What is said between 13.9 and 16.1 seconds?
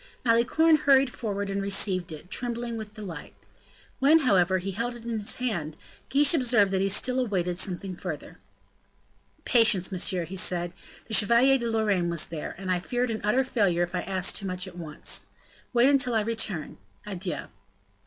I asked too much at once. Wait